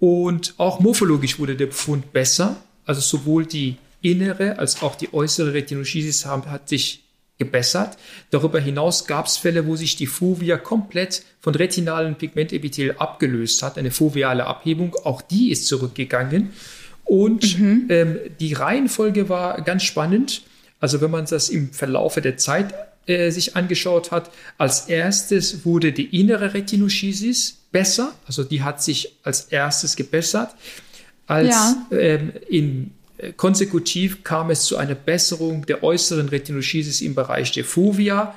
Und 0.00 0.54
auch 0.58 0.80
morphologisch 0.80 1.38
wurde 1.38 1.56
der 1.56 1.66
Befund 1.66 2.12
besser. 2.12 2.56
Also 2.84 3.00
sowohl 3.00 3.46
die 3.46 3.76
innere 4.02 4.58
als 4.58 4.82
auch 4.82 4.96
die 4.96 5.12
äußere 5.14 5.54
Retinoschisis 5.54 6.26
haben, 6.26 6.50
hat 6.50 6.68
sich 6.68 7.04
gebessert. 7.38 7.96
Darüber 8.30 8.60
hinaus 8.60 9.06
gab 9.06 9.26
es 9.26 9.36
Fälle, 9.36 9.66
wo 9.66 9.76
sich 9.76 9.96
die 9.96 10.06
Fovea 10.06 10.56
komplett 10.56 11.24
von 11.40 11.54
retinalen 11.54 12.14
Pigmentepithel 12.16 12.96
abgelöst 12.98 13.62
hat, 13.62 13.76
eine 13.78 13.90
foveale 13.90 14.46
Abhebung. 14.46 14.94
Auch 15.04 15.22
die 15.22 15.50
ist 15.50 15.66
zurückgegangen. 15.66 16.50
Und 17.04 17.58
mhm. 17.58 17.86
ähm, 17.88 18.18
die 18.40 18.52
Reihenfolge 18.52 19.28
war 19.28 19.60
ganz 19.62 19.82
spannend. 19.82 20.42
Also 20.84 21.00
wenn 21.00 21.10
man 21.10 21.24
das 21.24 21.48
im 21.48 21.72
Verlaufe 21.72 22.20
der 22.20 22.36
Zeit 22.36 22.74
äh, 23.06 23.30
sich 23.30 23.56
angeschaut 23.56 24.10
hat, 24.10 24.30
als 24.58 24.80
erstes 24.80 25.64
wurde 25.64 25.92
die 25.92 26.20
innere 26.20 26.52
Retinoschisis 26.52 27.56
besser. 27.72 28.12
Also 28.26 28.44
die 28.44 28.62
hat 28.62 28.82
sich 28.82 29.16
als 29.22 29.44
erstes 29.44 29.96
gebessert. 29.96 30.54
Als 31.26 31.48
ja. 31.48 31.86
ähm, 31.90 32.34
in 32.50 32.90
Konsekutiv 33.38 34.24
kam 34.24 34.50
es 34.50 34.64
zu 34.64 34.76
einer 34.76 34.94
Besserung 34.94 35.64
der 35.64 35.82
äußeren 35.82 36.28
Retinoschisis 36.28 37.00
im 37.00 37.14
Bereich 37.14 37.50
der 37.52 37.64
Fovea 37.64 38.34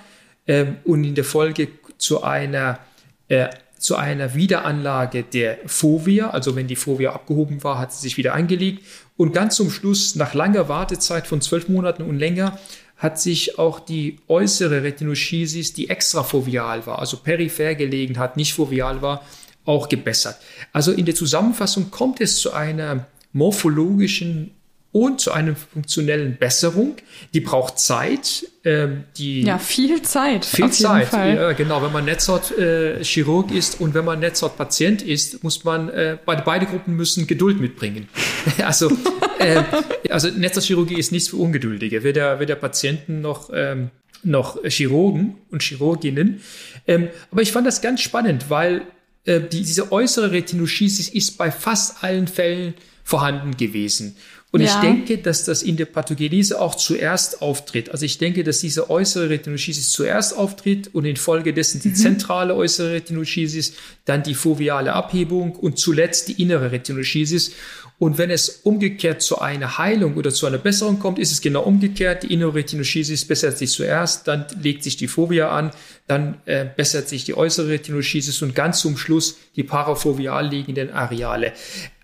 ähm, 0.48 0.78
und 0.86 1.04
in 1.04 1.16
der 1.16 1.26
Folge 1.26 1.68
zu 1.98 2.24
einer, 2.24 2.80
äh, 3.28 3.50
zu 3.80 3.96
einer 3.96 4.36
Wiederanlage 4.36 5.24
der 5.24 5.58
Fovea. 5.66 6.30
Also 6.30 6.56
wenn 6.56 6.68
die 6.68 6.76
Fovea 6.76 7.14
abgehoben 7.14 7.64
war, 7.64 7.80
hat 7.80 7.94
sie 7.94 8.02
sich 8.02 8.18
wieder 8.18 8.34
eingelegt. 8.34 8.84
Und 9.18 9.34
ganz 9.34 9.56
zum 9.56 9.72
Schluss, 9.72 10.16
nach 10.16 10.34
langer 10.34 10.70
Wartezeit 10.70 11.28
von 11.28 11.42
zwölf 11.42 11.70
Monaten 11.70 12.04
und 12.04 12.18
länger, 12.18 12.60
hat 12.98 13.20
sich 13.20 13.60
auch 13.60 13.80
die 13.80 14.20
äußere 14.28 14.84
Retinoschisis, 14.84 15.74
die 15.74 15.90
extrafoveal 15.90 16.86
war, 16.88 17.00
also 17.00 17.18
peripher 17.18 17.76
gelegen 17.76 18.18
hat, 18.18 18.38
nicht 18.38 18.54
foveal 18.54 19.02
war, 19.02 19.24
auch 19.66 19.88
gebessert. 19.88 20.38
Also 20.74 20.92
in 20.92 21.06
der 21.06 21.14
Zusammenfassung 21.14 21.92
kommt 21.92 22.22
es 22.22 22.40
zu 22.40 22.54
einer 22.54 23.06
morphologischen 23.34 24.52
und 24.98 25.22
zu 25.22 25.32
einer 25.32 25.56
funktionellen 25.56 26.38
Besserung. 26.38 26.96
Die 27.36 27.40
braucht 27.40 27.78
Zeit. 27.78 28.48
Ähm, 28.64 29.04
die 29.16 29.44
ja, 29.44 29.60
viel 29.60 30.02
Zeit. 30.02 30.44
Viel 30.44 30.72
Zeit. 30.72 31.14
Ja, 31.14 31.52
genau. 31.52 31.84
Wenn 31.84 31.92
man 31.92 32.06
Netzhaut-Chirurg 32.06 33.52
äh, 33.52 33.58
ist 33.58 33.80
und 33.80 33.94
wenn 33.94 34.06
man 34.06 34.20
Netzhaut-Patient 34.20 35.04
ist, 35.04 35.44
muss 35.44 35.64
man, 35.64 35.90
äh, 35.90 36.18
beide, 36.26 36.42
beide 36.42 36.66
Gruppen 36.66 36.96
müssen 36.96 37.28
Geduld 37.28 37.60
mitbringen. 37.60 38.10
also, 38.66 38.92
äh, 39.38 39.62
also 40.10 40.30
Netzhautchirurgie 40.30 40.98
ist 40.98 41.12
nichts 41.12 41.30
für 41.30 41.38
Ungeduldige. 41.38 42.04
Weder, 42.04 42.40
weder 42.40 42.56
Patienten 42.56 43.22
noch, 43.22 43.52
ähm, 43.54 43.92
noch 44.24 44.64
Chirurgen 44.64 45.36
und 45.52 45.62
Chirurginnen. 45.62 46.42
Ähm, 46.88 47.10
aber 47.30 47.44
ich 47.44 47.52
fand 47.52 47.68
das 47.68 47.82
ganz 47.82 48.02
spannend, 48.02 48.50
weil 48.50 48.82
äh, 49.26 49.42
die, 49.42 49.60
diese 49.60 49.92
äußere 49.92 50.32
Retinoschisis 50.32 51.10
ist 51.10 51.38
bei 51.38 51.52
fast 51.52 52.04
allen 52.04 52.28
Fällen 52.28 52.74
vorhanden 53.08 53.56
gewesen. 53.56 54.18
Und 54.52 54.62
ja. 54.62 54.68
ich 54.68 54.76
denke, 54.76 55.18
dass 55.18 55.44
das 55.44 55.62
in 55.62 55.76
der 55.76 55.86
Pathogenese 55.86 56.62
auch 56.62 56.76
zuerst 56.76 57.42
auftritt. 57.42 57.90
Also 57.92 58.06
ich 58.06 58.18
denke, 58.18 58.46
dass 58.46 58.60
diese 58.60 58.90
äußere 58.90 59.30
Retinoschisis 59.30 59.92
zuerst 59.92 60.38
auftritt 60.38 60.96
und 60.96 61.04
infolgedessen 61.04 61.82
die 61.82 61.90
mhm. 61.90 61.96
zentrale 61.96 62.56
äußere 62.56 62.94
Retinoschisis, 62.94 63.74
dann 64.06 64.24
die 64.24 64.36
foveale 64.36 64.94
Abhebung 64.94 65.52
und 65.54 65.78
zuletzt 65.78 66.30
die 66.30 66.42
innere 66.42 66.72
Retinoschisis. 66.72 67.52
Und 68.00 68.18
wenn 68.18 68.30
es 68.30 68.48
umgekehrt 68.64 69.22
zu 69.22 69.40
einer 69.40 69.80
Heilung 69.80 70.16
oder 70.16 70.32
zu 70.32 70.46
einer 70.46 70.60
Besserung 70.60 71.00
kommt, 71.00 71.20
ist 71.20 71.34
es 71.34 71.42
genau 71.42 71.64
umgekehrt. 71.64 72.24
Die 72.24 72.32
innere 72.32 72.54
Retinoschisis 72.54 73.26
bessert 73.26 73.58
sich 73.58 73.72
zuerst, 73.72 74.30
dann 74.30 74.46
legt 74.62 74.84
sich 74.84 74.96
die 74.96 75.08
Fovea 75.08 75.50
an, 75.50 75.72
dann 76.06 76.38
äh, 76.46 76.66
bessert 76.66 77.10
sich 77.10 77.26
die 77.26 77.36
äußere 77.36 77.68
Retinoschisis 77.68 78.42
und 78.42 78.56
ganz 78.56 78.80
zum 78.80 78.98
Schluss 78.98 79.38
die 79.58 79.64
parafoveal 79.64 80.48
liegenden 80.48 80.92
Areale. 80.92 81.52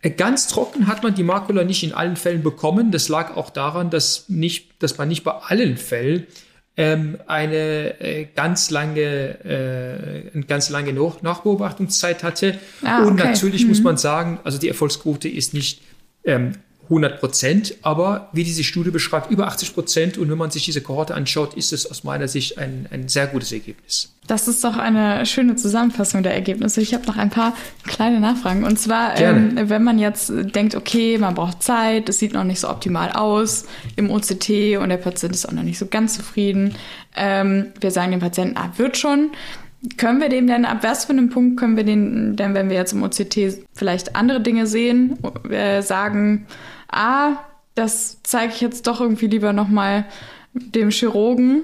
Äh, 0.03 0.12
ganz 0.12 0.48
trocken 0.48 0.88
hat 0.88 1.01
man 1.01 1.15
die 1.15 1.24
Makula 1.24 1.63
nicht 1.63 1.83
in 1.83 1.93
allen 1.93 2.15
Fällen 2.15 2.43
bekommen. 2.43 2.91
Das 2.91 3.10
lag 3.10 3.36
auch 3.36 3.50
daran, 3.50 3.89
dass, 3.89 4.29
nicht, 4.29 4.83
dass 4.83 4.98
man 4.98 5.07
nicht 5.07 5.24
bei 5.24 5.31
allen 5.31 5.77
Fällen 5.77 6.27
ähm, 6.75 7.17
eine 7.25 8.00
äh, 8.01 8.27
ganz 8.36 8.69
lange, 8.69 9.01
äh, 9.01 10.31
eine 10.33 10.43
ganz 10.45 10.69
lange 10.69 10.93
Nachbeobachtungszeit 10.93 12.24
hatte. 12.24 12.60
Ah, 12.83 13.03
Und 13.03 13.15
natürlich 13.15 13.63
mhm. 13.63 13.69
muss 13.69 13.81
man 13.81 13.98
sagen, 13.98 14.39
also 14.43 14.57
die 14.57 14.67
Erfolgsquote 14.67 15.29
ist 15.29 15.53
nicht 15.53 15.81
ähm, 16.25 16.53
100 16.93 17.19
Prozent, 17.19 17.75
aber 17.81 18.29
wie 18.31 18.43
diese 18.43 18.63
Studie 18.63 18.91
beschreibt, 18.91 19.31
über 19.31 19.47
80 19.47 19.73
Prozent. 19.73 20.17
Und 20.17 20.29
wenn 20.29 20.38
man 20.38 20.51
sich 20.51 20.65
diese 20.65 20.81
Kohorte 20.81 21.15
anschaut, 21.15 21.55
ist 21.55 21.73
es 21.73 21.89
aus 21.89 22.03
meiner 22.03 22.27
Sicht 22.27 22.57
ein, 22.57 22.88
ein 22.91 23.07
sehr 23.07 23.27
gutes 23.27 23.51
Ergebnis. 23.51 24.13
Das 24.27 24.47
ist 24.47 24.63
doch 24.63 24.77
eine 24.77 25.25
schöne 25.25 25.55
Zusammenfassung 25.55 26.23
der 26.23 26.33
Ergebnisse. 26.33 26.81
Ich 26.81 26.93
habe 26.93 27.05
noch 27.07 27.17
ein 27.17 27.29
paar 27.29 27.53
kleine 27.85 28.21
Nachfragen. 28.21 28.63
Und 28.63 28.79
zwar, 28.79 29.19
ähm, 29.19 29.69
wenn 29.69 29.83
man 29.83 30.00
jetzt 30.00 30.31
denkt, 30.31 30.75
okay, 30.75 31.17
man 31.17 31.35
braucht 31.35 31.62
Zeit, 31.62 32.07
es 32.07 32.19
sieht 32.19 32.33
noch 32.33 32.45
nicht 32.45 32.62
so 32.62 32.69
optimal 32.69 33.12
aus 33.12 33.65
im 33.97 34.09
OCT 34.09 34.77
und 34.77 34.89
der 34.89 34.97
Patient 34.97 35.35
ist 35.35 35.45
auch 35.45 35.51
noch 35.51 35.63
nicht 35.63 35.77
so 35.77 35.88
ganz 35.88 36.15
zufrieden. 36.15 36.75
Ähm, 37.15 37.67
wir 37.81 37.91
sagen 37.91 38.12
dem 38.12 38.21
Patienten, 38.21 38.55
ah, 38.57 38.71
wird 38.77 38.97
schon. 38.97 39.31
Können 39.97 40.21
wir 40.21 40.29
dem 40.29 40.47
denn, 40.47 40.63
ab 40.63 40.79
was 40.81 41.05
für 41.05 41.12
einem 41.12 41.29
Punkt 41.29 41.59
können 41.59 41.75
wir 41.75 41.83
den, 41.83 42.38
denn 42.38 42.53
wenn 42.53 42.69
wir 42.69 42.77
jetzt 42.77 42.93
im 42.93 43.03
OCT 43.03 43.65
vielleicht 43.73 44.15
andere 44.15 44.39
Dinge 44.39 44.65
sehen, 44.65 45.17
äh, 45.50 45.81
sagen, 45.81 46.45
ah, 46.93 47.43
das 47.75 48.17
zeige 48.23 48.53
ich 48.53 48.62
jetzt 48.62 48.88
doch 48.88 49.01
irgendwie 49.01 49.27
lieber 49.27 49.53
nochmal 49.53 50.05
dem 50.53 50.91
Chirurgen. 50.91 51.63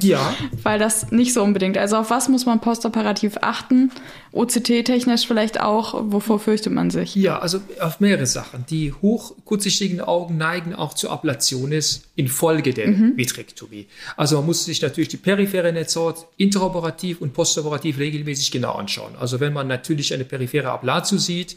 Ja. 0.00 0.34
Weil 0.62 0.78
das 0.78 1.10
nicht 1.10 1.32
so 1.32 1.42
unbedingt. 1.42 1.76
Also 1.76 1.96
auf 1.96 2.10
was 2.10 2.28
muss 2.28 2.46
man 2.46 2.60
postoperativ 2.60 3.38
achten? 3.40 3.90
OCT-technisch 4.32 5.26
vielleicht 5.26 5.60
auch. 5.60 5.94
Wovor 6.12 6.38
fürchtet 6.38 6.72
man 6.72 6.90
sich? 6.90 7.14
Ja, 7.14 7.38
also 7.38 7.60
auf 7.80 8.00
mehrere 8.00 8.26
Sachen. 8.26 8.64
Die 8.68 8.92
hochkurzsichtigen 8.92 10.00
Augen 10.00 10.36
neigen 10.36 10.74
auch 10.74 10.94
zur 10.94 11.10
Ablationis 11.10 12.02
infolge 12.14 12.74
der 12.74 12.88
mhm. 12.88 13.16
Vitrektomie. 13.16 13.86
Also 14.16 14.36
man 14.36 14.46
muss 14.46 14.64
sich 14.64 14.80
natürlich 14.82 15.08
die 15.08 15.16
periphere 15.16 15.72
Netzhaut 15.72 16.26
interoperativ 16.36 17.20
und 17.20 17.32
postoperativ 17.32 17.98
regelmäßig 17.98 18.50
genau 18.50 18.72
anschauen. 18.72 19.14
Also 19.18 19.40
wenn 19.40 19.52
man 19.52 19.66
natürlich 19.66 20.14
eine 20.14 20.24
periphere 20.24 20.70
Ablatio 20.70 21.18
sieht, 21.18 21.56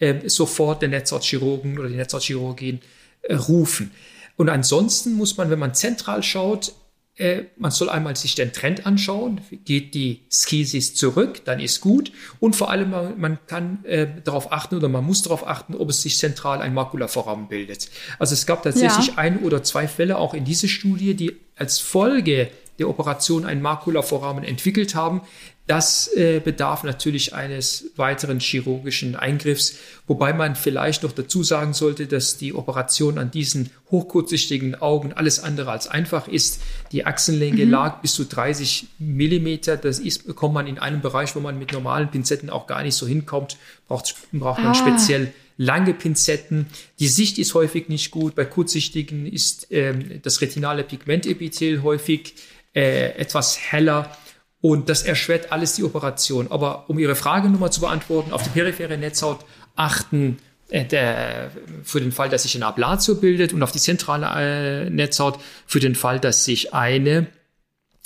äh, 0.00 0.28
sofort 0.28 0.82
den 0.82 0.90
Netzhautchirurgen 0.90 1.78
oder 1.78 1.88
die 1.88 1.96
Netzhautchirurgin 1.96 2.80
äh, 3.22 3.34
rufen. 3.34 3.92
Und 4.36 4.48
ansonsten 4.48 5.14
muss 5.14 5.36
man, 5.36 5.50
wenn 5.50 5.58
man 5.58 5.74
zentral 5.74 6.22
schaut, 6.22 6.72
äh, 7.16 7.44
man 7.58 7.70
soll 7.70 7.90
einmal 7.90 8.16
sich 8.16 8.34
den 8.34 8.52
Trend 8.52 8.86
anschauen. 8.86 9.42
Geht 9.66 9.94
die 9.94 10.22
Skisis 10.30 10.94
zurück, 10.94 11.44
dann 11.44 11.60
ist 11.60 11.82
gut. 11.82 12.12
Und 12.40 12.56
vor 12.56 12.70
allem, 12.70 12.90
man, 12.90 13.20
man 13.20 13.38
kann 13.46 13.84
äh, 13.84 14.06
darauf 14.24 14.52
achten 14.52 14.76
oder 14.76 14.88
man 14.88 15.04
muss 15.04 15.22
darauf 15.22 15.46
achten, 15.46 15.74
ob 15.74 15.90
es 15.90 16.00
sich 16.00 16.16
zentral 16.16 16.62
ein 16.62 16.72
Makulavorrahmen 16.72 17.48
bildet. 17.48 17.90
Also 18.18 18.32
es 18.32 18.46
gab 18.46 18.62
tatsächlich 18.62 19.08
ja. 19.08 19.18
ein 19.18 19.40
oder 19.40 19.62
zwei 19.62 19.86
Fälle 19.86 20.16
auch 20.16 20.32
in 20.32 20.46
dieser 20.46 20.68
Studie, 20.68 21.14
die 21.14 21.36
als 21.56 21.78
Folge 21.78 22.48
der 22.80 22.88
Operation 22.88 23.44
ein 23.44 23.62
Makulavorrahmen 23.62 24.42
entwickelt 24.42 24.96
haben. 24.96 25.20
Das 25.66 26.12
äh, 26.16 26.40
bedarf 26.40 26.82
natürlich 26.82 27.32
eines 27.32 27.92
weiteren 27.94 28.40
chirurgischen 28.40 29.14
Eingriffs, 29.14 29.78
wobei 30.08 30.32
man 30.32 30.56
vielleicht 30.56 31.04
noch 31.04 31.12
dazu 31.12 31.44
sagen 31.44 31.74
sollte, 31.74 32.08
dass 32.08 32.38
die 32.38 32.54
Operation 32.54 33.18
an 33.18 33.30
diesen 33.30 33.70
hochkurzsichtigen 33.92 34.74
Augen 34.74 35.12
alles 35.12 35.38
andere 35.38 35.70
als 35.70 35.86
einfach 35.86 36.26
ist. 36.26 36.60
Die 36.90 37.06
Achsenlänge 37.06 37.66
mhm. 37.66 37.70
lag 37.70 38.00
bis 38.00 38.14
zu 38.14 38.24
30 38.24 38.88
Millimeter. 38.98 39.76
Das 39.76 40.00
ist, 40.00 40.34
kommt 40.34 40.54
man 40.54 40.66
in 40.66 40.80
einem 40.80 41.02
Bereich, 41.02 41.36
wo 41.36 41.40
man 41.40 41.56
mit 41.56 41.72
normalen 41.72 42.10
Pinzetten 42.10 42.50
auch 42.50 42.66
gar 42.66 42.82
nicht 42.82 42.96
so 42.96 43.06
hinkommt, 43.06 43.56
braucht, 43.86 44.16
braucht 44.32 44.58
man 44.58 44.72
ah. 44.72 44.74
speziell 44.74 45.32
lange 45.56 45.92
Pinzetten. 45.94 46.66
Die 46.98 47.06
Sicht 47.06 47.38
ist 47.38 47.54
häufig 47.54 47.88
nicht 47.88 48.10
gut. 48.10 48.34
Bei 48.34 48.46
kurzsichtigen 48.46 49.26
ist 49.26 49.68
ähm, 49.70 50.20
das 50.22 50.40
retinale 50.40 50.82
Pigmentepithel 50.82 51.82
häufig 51.82 52.34
äh, 52.74 53.10
etwas 53.16 53.58
heller 53.58 54.16
Und 54.60 54.88
das 54.88 55.02
erschwert 55.02 55.52
alles 55.52 55.74
die 55.74 55.84
Operation. 55.84 56.48
Aber 56.50 56.88
um 56.88 56.98
Ihre 56.98 57.14
Frage 57.14 57.48
nochmal 57.48 57.72
zu 57.72 57.80
beantworten, 57.80 58.32
auf 58.32 58.42
die 58.42 58.50
periphere 58.50 58.98
Netzhaut 58.98 59.44
achten 59.74 60.38
äh, 60.68 60.84
der, 60.84 61.50
für 61.82 62.00
den 62.00 62.12
Fall, 62.12 62.28
dass 62.28 62.42
sich 62.42 62.56
eine 62.56 62.66
Ablatio 62.66 63.14
bildet 63.14 63.52
und 63.52 63.62
auf 63.62 63.72
die 63.72 63.78
zentrale 63.78 64.86
äh, 64.86 64.90
Netzhaut 64.90 65.38
für 65.66 65.80
den 65.80 65.94
Fall, 65.94 66.20
dass 66.20 66.44
sich 66.44 66.74
eine 66.74 67.26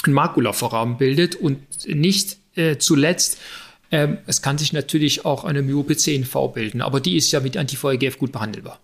ein 0.06 0.12
Makulavorrahmen 0.12 0.98
bildet 0.98 1.34
und 1.34 1.62
nicht 1.86 2.36
äh, 2.56 2.76
zuletzt 2.76 3.38
ähm, 3.90 4.18
es 4.26 4.42
kann 4.42 4.58
sich 4.58 4.72
natürlich 4.72 5.24
auch 5.24 5.44
eine 5.44 5.62
Myope 5.62 5.96
CNV 5.96 6.52
bilden, 6.52 6.82
aber 6.82 7.00
die 7.00 7.16
ist 7.16 7.30
ja 7.30 7.40
mit 7.40 7.56
Anti-VEGF 7.56 8.18
gut 8.18 8.32
behandelbar. 8.32 8.80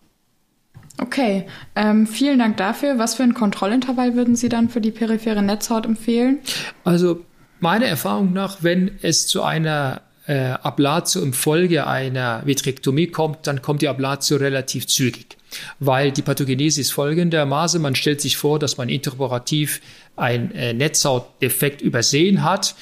Okay, 1.10 1.44
ähm, 1.74 2.06
vielen 2.06 2.38
Dank 2.38 2.56
dafür. 2.56 2.98
Was 2.98 3.16
für 3.16 3.24
ein 3.24 3.34
Kontrollintervall 3.34 4.14
würden 4.14 4.36
Sie 4.36 4.48
dann 4.48 4.68
für 4.68 4.80
die 4.80 4.92
periphere 4.92 5.42
Netzhaut 5.42 5.84
empfehlen? 5.84 6.38
Also 6.84 7.24
meiner 7.58 7.86
Erfahrung 7.86 8.32
nach, 8.32 8.58
wenn 8.60 8.92
es 9.02 9.26
zu 9.26 9.42
einer 9.42 10.02
äh, 10.28 10.50
Ablatio 10.50 11.20
im 11.20 11.32
Folge 11.32 11.88
einer 11.88 12.42
Vitrektomie 12.44 13.08
kommt, 13.08 13.48
dann 13.48 13.60
kommt 13.60 13.82
die 13.82 13.88
Ablatio 13.88 14.36
relativ 14.36 14.86
zügig. 14.86 15.36
Weil 15.80 16.12
die 16.12 16.22
Pathogenese 16.22 16.80
ist 16.80 16.92
folgendermaßen, 16.92 17.82
man 17.82 17.96
stellt 17.96 18.20
sich 18.20 18.36
vor, 18.36 18.60
dass 18.60 18.76
man 18.76 18.88
interoperativ 18.88 19.80
ein 20.14 20.54
äh, 20.54 20.74
Netzhautdefekt 20.74 21.82
übersehen 21.82 22.44
hat 22.44 22.76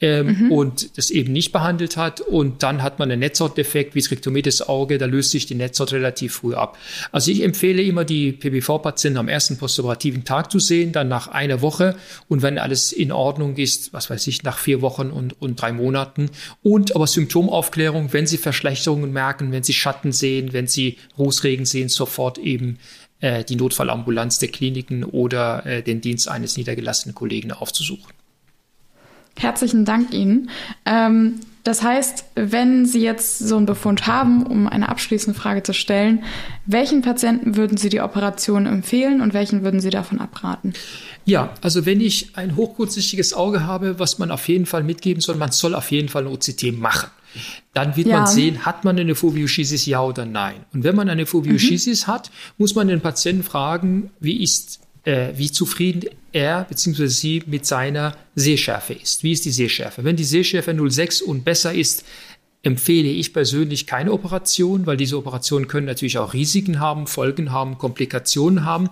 ähm, 0.00 0.46
mhm. 0.46 0.52
und 0.52 0.96
das 0.98 1.10
eben 1.10 1.32
nicht 1.32 1.52
behandelt 1.52 1.96
hat. 1.96 2.20
Und 2.20 2.62
dann 2.62 2.82
hat 2.82 2.98
man 2.98 3.10
einen 3.10 3.20
Netzhautdefekt, 3.20 3.94
Vitrektomie 3.94 4.42
des 4.42 4.66
Auge, 4.68 4.98
da 4.98 5.06
löst 5.06 5.30
sich 5.30 5.46
die 5.46 5.54
Netzhaut 5.54 5.92
relativ 5.92 6.34
früh 6.34 6.54
ab. 6.54 6.78
Also 7.12 7.30
ich 7.30 7.42
empfehle 7.42 7.82
immer, 7.82 8.04
die 8.04 8.32
PBV-Patienten 8.32 9.18
am 9.18 9.28
ersten 9.28 9.58
postoperativen 9.58 10.24
Tag 10.24 10.50
zu 10.50 10.58
sehen, 10.58 10.92
dann 10.92 11.08
nach 11.08 11.28
einer 11.28 11.60
Woche 11.60 11.96
und 12.28 12.42
wenn 12.42 12.58
alles 12.58 12.92
in 12.92 13.12
Ordnung 13.12 13.56
ist, 13.56 13.92
was 13.92 14.10
weiß 14.10 14.26
ich, 14.26 14.42
nach 14.42 14.58
vier 14.58 14.80
Wochen 14.80 15.10
und, 15.10 15.40
und 15.40 15.60
drei 15.60 15.72
Monaten. 15.72 16.30
Und 16.62 16.96
aber 16.96 17.06
Symptomaufklärung, 17.06 18.12
wenn 18.12 18.26
Sie 18.26 18.38
Verschlechterungen 18.38 19.12
merken, 19.12 19.52
wenn 19.52 19.62
Sie 19.62 19.72
Schatten 19.72 20.12
sehen, 20.12 20.52
wenn 20.52 20.66
Sie 20.66 20.96
Rußregen 21.18 21.66
sehen, 21.66 21.88
sofort 21.88 22.38
eben 22.38 22.78
äh, 23.20 23.44
die 23.44 23.56
Notfallambulanz 23.56 24.38
der 24.38 24.48
Kliniken 24.48 25.04
oder 25.04 25.66
äh, 25.66 25.82
den 25.82 26.00
Dienst 26.00 26.28
eines 26.28 26.56
niedergelassenen 26.56 27.14
Kollegen 27.14 27.52
aufzusuchen. 27.52 28.19
Herzlichen 29.36 29.84
Dank 29.84 30.12
Ihnen. 30.12 30.50
Ähm, 30.86 31.40
das 31.62 31.82
heißt, 31.82 32.24
wenn 32.36 32.86
Sie 32.86 33.02
jetzt 33.02 33.38
so 33.38 33.56
einen 33.56 33.66
Befund 33.66 34.06
haben, 34.06 34.46
um 34.46 34.66
eine 34.66 34.88
abschließende 34.88 35.38
Frage 35.38 35.62
zu 35.62 35.74
stellen, 35.74 36.24
welchen 36.64 37.02
Patienten 37.02 37.56
würden 37.56 37.76
Sie 37.76 37.90
die 37.90 38.00
Operation 38.00 38.64
empfehlen 38.66 39.20
und 39.20 39.34
welchen 39.34 39.62
würden 39.62 39.80
Sie 39.80 39.90
davon 39.90 40.20
abraten? 40.20 40.72
Ja, 41.26 41.52
also 41.60 41.84
wenn 41.84 42.00
ich 42.00 42.36
ein 42.36 42.56
hochkurzsichtiges 42.56 43.34
Auge 43.34 43.66
habe, 43.66 43.98
was 43.98 44.18
man 44.18 44.30
auf 44.30 44.48
jeden 44.48 44.64
Fall 44.64 44.82
mitgeben 44.82 45.20
soll, 45.20 45.36
man 45.36 45.52
soll 45.52 45.74
auf 45.74 45.90
jeden 45.90 46.08
Fall 46.08 46.22
eine 46.22 46.30
OCT 46.30 46.72
machen. 46.78 47.10
Dann 47.74 47.96
wird 47.96 48.08
ja. 48.08 48.18
man 48.18 48.26
sehen, 48.26 48.64
hat 48.64 48.84
man 48.84 48.98
eine 48.98 49.14
Foveoschisis, 49.14 49.86
ja 49.86 50.02
oder 50.02 50.24
nein. 50.24 50.56
Und 50.72 50.82
wenn 50.82 50.96
man 50.96 51.08
eine 51.08 51.26
Foveoschisis 51.26 52.06
mhm. 52.06 52.12
hat, 52.12 52.30
muss 52.58 52.74
man 52.74 52.88
den 52.88 53.00
Patienten 53.00 53.44
fragen, 53.44 54.10
wie 54.18 54.42
ist 54.42 54.80
äh, 55.04 55.28
wie 55.36 55.50
zufrieden 55.50 56.10
er 56.32 56.64
bzw. 56.64 57.06
sie 57.06 57.42
mit 57.46 57.66
seiner 57.66 58.16
Sehschärfe 58.34 58.94
ist. 58.94 59.22
Wie 59.22 59.32
ist 59.32 59.44
die 59.44 59.50
Sehschärfe? 59.50 60.04
Wenn 60.04 60.16
die 60.16 60.24
Sehschärfe 60.24 60.72
0,6 60.72 61.22
und 61.22 61.44
besser 61.44 61.72
ist, 61.72 62.04
empfehle 62.62 63.08
ich 63.08 63.32
persönlich 63.32 63.86
keine 63.86 64.12
Operation, 64.12 64.84
weil 64.84 64.96
diese 64.96 65.16
Operationen 65.16 65.66
können 65.66 65.86
natürlich 65.86 66.18
auch 66.18 66.34
Risiken 66.34 66.78
haben, 66.78 67.06
Folgen 67.06 67.52
haben, 67.52 67.78
Komplikationen 67.78 68.64
haben. 68.64 68.90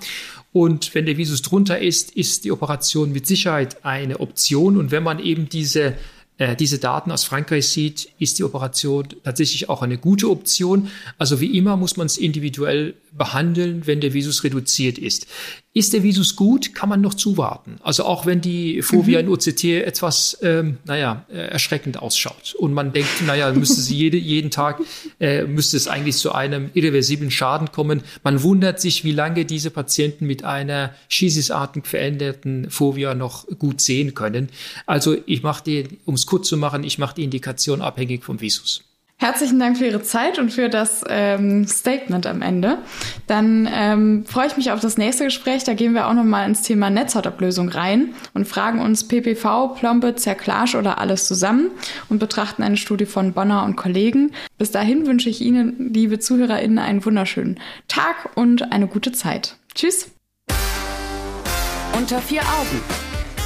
Und 0.53 0.95
wenn 0.95 1.05
der 1.05 1.19
Visus 1.19 1.43
drunter 1.43 1.79
ist, 1.79 2.11
ist 2.13 2.45
die 2.45 2.53
Operation 2.53 3.13
mit 3.13 3.27
Sicherheit 3.27 3.85
eine 3.85 4.21
Option. 4.21 4.79
Und 4.79 4.91
wenn 4.91 5.03
man 5.03 5.19
eben 5.19 5.49
diese 5.51 5.95
äh, 6.39 6.55
diese 6.55 6.79
Daten 6.79 7.11
aus 7.11 7.25
Frankreich 7.25 7.69
sieht, 7.69 8.09
ist 8.19 8.39
die 8.39 8.45
Operation 8.45 9.09
tatsächlich 9.25 9.69
auch 9.69 9.83
eine 9.83 9.99
gute 9.99 10.31
Option. 10.31 10.89
Also 11.19 11.41
wie 11.41 11.59
immer 11.59 11.77
muss 11.77 11.97
man 11.97 12.07
es 12.07 12.17
individuell 12.17 12.95
behandeln, 13.19 13.87
wenn 13.87 14.01
der 14.01 14.15
Visus 14.15 14.45
reduziert 14.45 14.97
ist. 14.97 15.27
Ist 15.75 15.93
der 15.93 16.03
Visus 16.03 16.35
gut, 16.35 16.75
kann 16.75 16.89
man 16.89 17.01
noch 17.01 17.15
zuwarten. 17.15 17.77
Also 17.83 18.05
auch 18.05 18.27
wenn 18.27 18.41
die 18.41 18.83
mhm. 18.91 19.09
in 19.09 19.29
OCT 19.29 19.65
etwas, 19.65 20.39
ähm, 20.43 20.79
naja, 20.85 21.27
äh, 21.29 21.37
erschreckend 21.37 21.99
ausschaut 21.99 22.55
und 22.59 22.73
man 22.73 22.93
denkt, 22.93 23.25
naja, 23.27 23.53
müsste 23.53 23.81
sie 23.81 23.95
jede, 23.95 24.17
jeden 24.17 24.51
Tag, 24.51 24.81
äh, 25.21 25.45
müsste 25.45 25.77
es 25.77 25.87
eigentlich 25.87 26.17
zu 26.17 26.33
einem 26.33 26.71
irreversiblen 26.75 27.31
Schaden 27.31 27.71
kommen. 27.71 28.03
Man 28.25 28.43
wundert 28.43 28.81
sich, 28.81 29.05
wie 29.05 29.13
lange 29.13 29.45
diese 29.45 29.71
Patienten 29.71 30.27
mit 30.27 30.43
einer 30.43 30.95
schisisartig 31.09 31.87
veränderten 31.87 32.71
Phobia 32.71 33.15
noch 33.15 33.47
gut 33.59 33.81
sehen 33.81 34.15
können. 34.15 34.49
Also 34.87 35.17
ich 35.27 35.43
mache 35.43 35.63
die, 35.65 35.85
um 36.07 36.15
es 36.15 36.27
kurz 36.27 36.49
zu 36.49 36.57
machen, 36.57 36.83
ich 36.83 36.99
mache 36.99 37.17
die 37.17 37.25
Indikation 37.25 37.83
abhängig 37.83 38.25
vom 38.25 38.41
Visus. 38.41 38.88
Herzlichen 39.21 39.59
Dank 39.59 39.77
für 39.77 39.87
Ihre 39.87 40.01
Zeit 40.01 40.39
und 40.39 40.53
für 40.53 40.69
das 40.69 41.05
ähm, 41.09 41.67
Statement 41.67 42.25
am 42.25 42.41
Ende. 42.41 42.79
Dann 43.27 43.69
ähm, 43.71 44.25
freue 44.25 44.47
ich 44.47 44.57
mich 44.57 44.71
auf 44.71 44.79
das 44.79 44.97
nächste 44.97 45.25
Gespräch. 45.25 45.65
Da 45.65 45.75
gehen 45.75 45.93
wir 45.93 46.07
auch 46.07 46.15
nochmal 46.15 46.49
ins 46.49 46.63
Thema 46.63 46.89
Netzhautablösung 46.89 47.69
rein 47.69 48.15
und 48.33 48.47
fragen 48.47 48.81
uns 48.81 49.09
PPV, 49.09 49.75
Plombe, 49.75 50.15
Zerklage 50.15 50.79
oder 50.79 50.99
alles 50.99 51.27
zusammen 51.27 51.73
und 52.09 52.21
betrachten 52.21 52.63
eine 52.63 52.77
Studie 52.77 53.07
von 53.07 53.33
Bonner 53.33 53.65
und 53.65 53.75
Kollegen. 53.75 54.31
Bis 54.57 54.71
dahin 54.71 55.05
wünsche 55.05 55.29
ich 55.29 55.41
Ihnen, 55.41 55.93
liebe 55.93 56.21
ZuhörerInnen, 56.21 56.79
einen 56.79 57.05
wunderschönen 57.05 57.59
Tag 57.89 58.31
und 58.37 58.71
eine 58.71 58.87
gute 58.87 59.11
Zeit. 59.11 59.57
Tschüss. 59.75 60.13
Unter 61.97 62.21
vier 62.21 62.43
Augen 62.43 63.08